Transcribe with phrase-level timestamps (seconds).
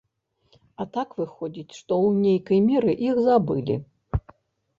[0.83, 3.79] А так выходзіць, што ў нейкай меры іх забылі.